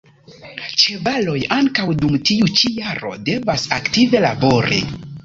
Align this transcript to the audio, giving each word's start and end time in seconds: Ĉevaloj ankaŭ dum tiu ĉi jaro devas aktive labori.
Ĉevaloj 0.83 1.35
ankaŭ 1.57 1.85
dum 1.99 2.15
tiu 2.29 2.49
ĉi 2.61 2.71
jaro 2.79 3.13
devas 3.29 3.67
aktive 3.79 4.23
labori. 4.25 4.81